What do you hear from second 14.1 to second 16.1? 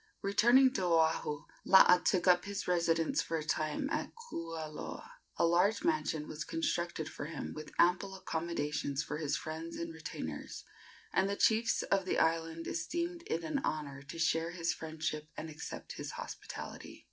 share his friendship and accept his